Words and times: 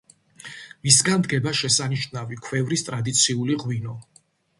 მისგან 0.85 1.25
დგება 1.27 1.53
შესანიშნავი 1.59 2.39
ქვევრის 2.47 2.85
ტრადიციული 2.87 3.59
ღვინო. 3.65 3.95